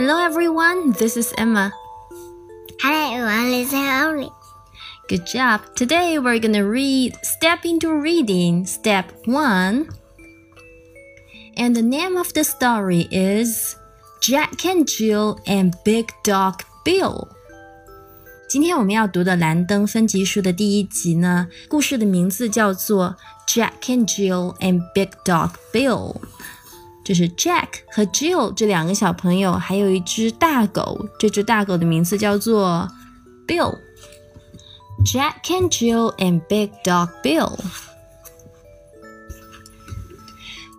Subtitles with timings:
[0.00, 1.70] Hello everyone, this is Emma.
[2.80, 4.30] Hello everyone, this is Oli.
[5.08, 5.60] Good job.
[5.74, 9.88] Today we're gonna read Step into Reading, Step 1.
[11.58, 13.76] And the name of the story is
[14.22, 17.28] Jack and Jill and Big Dog Bill.
[18.48, 26.16] 今天我们要读的蓝灯分级书的第一集呢，故事的名字叫做 Jack and Jill and Big Dog Bill。
[27.04, 31.08] 就是 Jack 和 Jill 这两个小朋友，还有一只大狗。
[31.18, 32.88] 这只大狗的名字叫做
[33.46, 37.56] Bill。Jack and Jill and Big Dog Bill.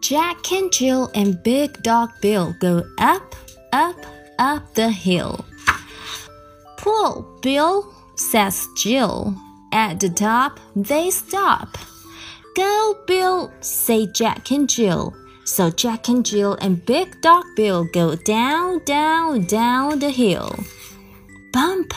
[0.00, 3.34] Jack and Jill and Big Dog Bill go up,
[3.72, 3.96] up,
[4.38, 5.44] up the hill.
[6.78, 7.84] Pull, Bill,
[8.16, 9.34] says Jill.
[9.72, 11.76] At the top, they stop.
[12.54, 15.12] Go, Bill, say Jack and Jill.
[15.49, 20.55] So Jack and Jill and Big Dog Bill go down, down, down the hill.
[21.51, 21.91] Bump,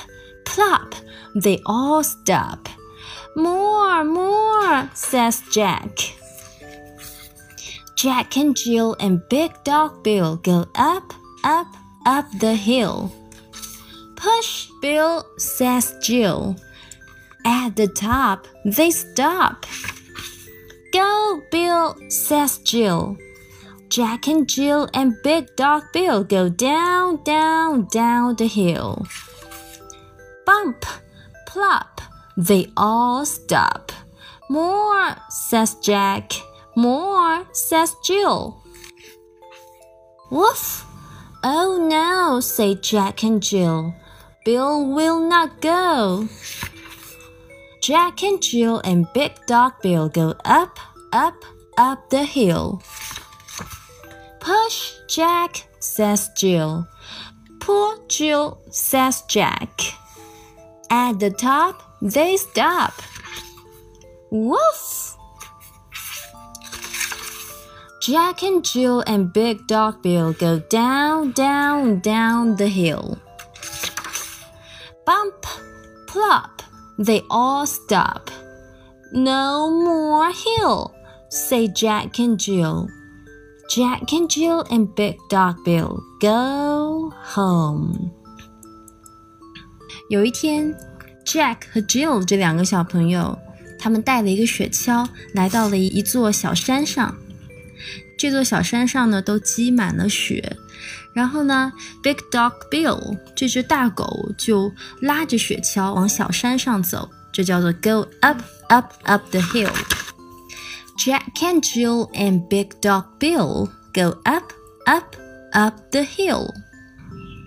[0.47, 0.95] plop,
[1.35, 2.67] they all stop.
[3.37, 5.91] More, more, says Jack.
[7.95, 11.13] Jack and Jill and Big Dog Bill go up,
[11.45, 11.69] up,
[12.07, 13.13] up the hill.
[14.17, 16.57] Push, Bill, says Jill.
[17.45, 19.67] At the top, they stop.
[20.95, 23.19] Go, Bill, says Jill.
[23.93, 29.07] Jack and Jill and Big Dog Bill go down, down, down the hill.
[30.47, 30.87] Bump,
[31.47, 32.01] plop,
[32.35, 33.93] they all stop.
[34.49, 36.33] More, says Jack.
[36.75, 38.65] More, says Jill.
[40.31, 40.87] Woof!
[41.45, 43.95] Oh no, say Jack and Jill.
[44.47, 46.31] Bill will not go.
[47.83, 50.79] Jack and Jill and Big Dog Bill go up,
[51.13, 51.45] up,
[51.77, 52.81] up the hill.
[54.43, 56.89] Push, Jack, says Jill.
[57.61, 59.71] Pull, Jill, says Jack.
[60.91, 62.93] At the top, they stop.
[64.33, 65.17] Woof!
[68.03, 73.21] Jack and Jill and Big Dog Bill go down, down, down the hill.
[75.07, 75.47] Bump,
[76.09, 76.63] plop,
[76.99, 78.29] they all stop.
[79.13, 80.93] No more hill,
[81.29, 82.89] say Jack and Jill.
[83.75, 88.11] Jack and Jill and Big Dog Bill go home.
[90.11, 90.77] 有一天
[91.25, 93.39] ，Jack 和 Jill 这两个小朋友，
[93.79, 97.17] 他们带了一个雪橇，来到了一座小山上。
[98.19, 100.55] 这座小山上呢，都积满了雪。
[101.15, 101.73] 然后呢
[102.03, 109.73] ，Big Dog Bill 这只大狗就拉着雪橇往小山上走，这叫做 Go up, up, up the hill.
[111.02, 114.52] Jack and Jill and Big Dog Bill go up,
[114.88, 115.16] up,
[115.54, 116.52] up the hill.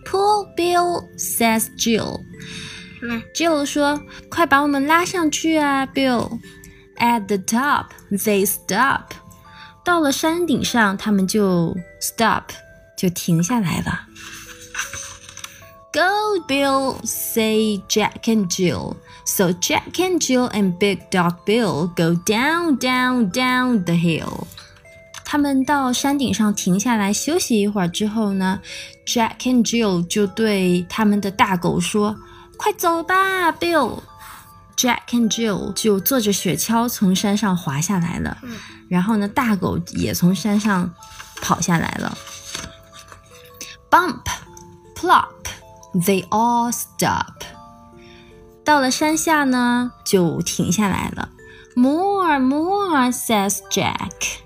[0.05, 2.21] Pull, Bill, says Jill.
[3.35, 6.39] Jill 说：“快把我们拉上去啊，Bill。”
[6.99, 9.13] At the top, they stop.
[9.85, 12.51] 到了山顶上，他们就 stop，
[12.97, 14.07] 就停下来了。
[15.96, 18.98] Go, Bill, say Jack and Jill.
[19.24, 24.46] So Jack and Jill and Big Dog Bill go down, down, down the hill.
[25.24, 28.60] 他们到山顶上停下来休息一会儿之后呢
[29.06, 32.18] ，Jack and Jill 就对他们的大狗说
[32.60, 34.02] ：“快走吧，Bill。”
[34.76, 38.38] Jack and Jill 就坐着雪橇从山上滑下来了，
[38.90, 40.94] 然后呢，大狗也从山上
[41.42, 42.18] 跑下来了。
[43.90, 44.26] Bump,
[44.94, 45.28] plop,
[45.95, 47.45] they all stop.
[48.65, 51.31] 到了山下呢，就停下来了。
[51.75, 54.39] More, more, says Jack.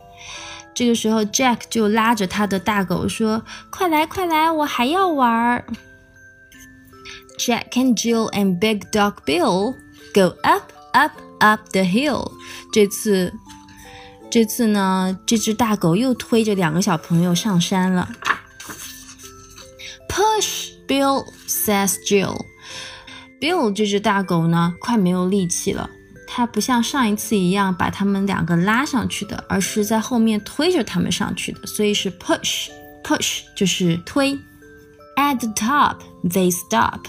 [0.74, 5.66] 这个时候，Jack 就拉着他的大狗说：“快来，快来，我还要玩儿。”
[7.38, 9.74] Jack and Jill and Big Dog Bill
[10.14, 12.30] go up, up, up the hill.
[12.72, 13.32] 这次，
[14.30, 18.08] 这次呢，这只大狗又推着两个小朋友上山了。
[20.08, 21.24] Push, Bill
[21.68, 22.44] says Jill.
[23.40, 25.90] Bill 这只大狗呢，快没有力气了。
[26.26, 32.68] 它不像上一次一样把他们两个拉上去的，而是在后面推着他们上去的，所以是 push
[33.04, 34.38] push 就是推。
[35.16, 37.00] At the top, they stop.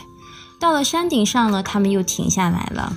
[0.59, 2.95] 到了山顶上呢，他们又停下来了。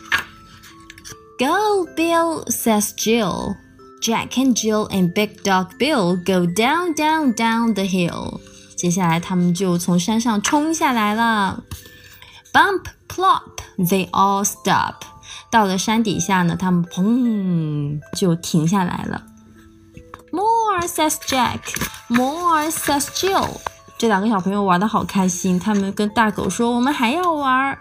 [1.38, 3.56] Go, Bill, says Jill.
[4.00, 8.40] Jack and Jill and Big Dog Bill go down, down, down the hill.
[8.83, 11.63] 接下来他们就从山上冲下来了。
[12.51, 14.95] Bump, plop, they all stop.
[15.49, 19.23] 到了山底下呢，他们砰就停下来了。
[20.33, 21.59] More, says Jack.
[22.09, 23.51] More, says Jill.
[23.97, 27.79] 这两个小朋友玩的好开心，他们跟大狗说：“我们还要玩。”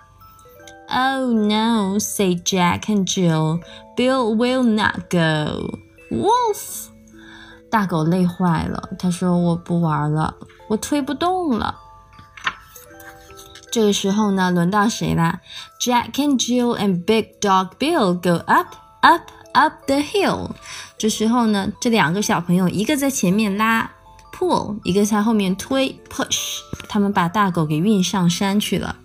[0.89, 3.61] Oh no, say Jack and Jill.
[3.97, 5.81] Bill will not go.
[6.13, 6.91] Wolf.
[7.69, 10.35] 大狗累坏了，他说：“我不玩了，
[10.69, 11.79] 我推不动了。”
[13.73, 15.41] 这个时候呢，轮到谁啦
[15.81, 19.23] ？Jack and Jill and Big Dog Bill go up, up,
[19.53, 20.51] up the hill。
[20.99, 23.91] 这时候呢，这两个小朋友一个在前面拉
[24.35, 28.97] pull，一个在后面推 push，他们把大狗给运上山去了。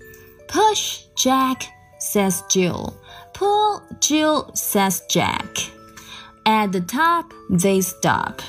[0.50, 1.62] Push, Jack,
[2.01, 2.94] says Jill.
[3.33, 5.69] Pull, Jill, says Jack.
[6.44, 8.42] At the top, they stop.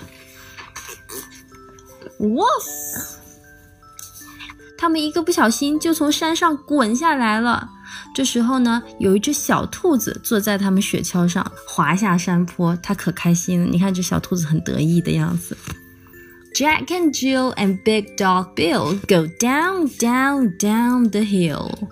[2.19, 3.17] Woof!
[4.77, 7.69] 他们一个不小心就从山上滚下来了。
[8.15, 13.67] 这时候呢，有一只小兔子坐在他们雪橇上，滑下山坡，它可开心了。
[13.67, 15.57] 你看这小兔子很得意的样子。
[16.55, 21.89] Jack and Jill and Big Dog Bill go down, down, down the hill.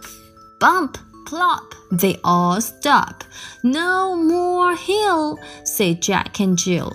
[0.59, 0.97] Bump,
[1.27, 3.23] plop, they all stop.
[3.63, 6.93] No more hill, say Jack and Jill.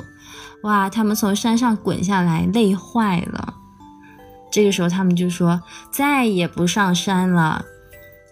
[0.64, 3.54] 哇，他们从山上滚下来，累坏了。
[4.52, 5.62] 这个时候，他们就说
[5.92, 7.64] 再也不上山了。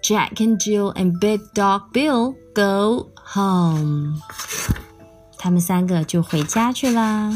[0.03, 4.19] Jack and Jill and Big Dog Bill go home。
[5.37, 7.31] 他们三个就回家去啦。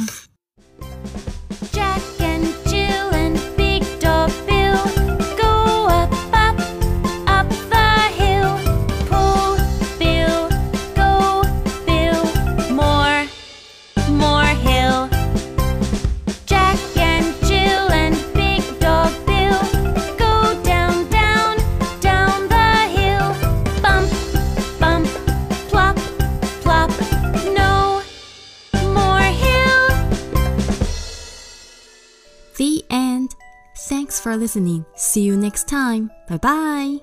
[34.24, 34.84] For listening.
[34.96, 36.10] See you next time.
[36.30, 37.00] Bye bye.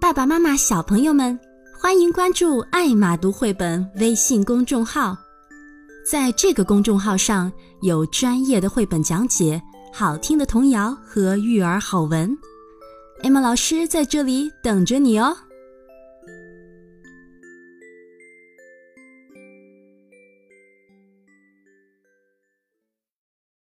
[0.00, 1.38] 爸爸妈妈、小朋友们，
[1.80, 5.16] 欢迎关注“爱马读绘本”微信公众号。
[6.08, 9.60] 在这个公众号上有专业的绘本讲解、
[9.92, 12.34] 好听的童谣和育儿好文。
[13.22, 15.36] Emma 老师在这里等着你哦。